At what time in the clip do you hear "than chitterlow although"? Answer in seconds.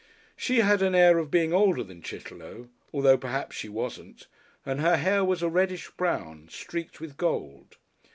1.83-3.19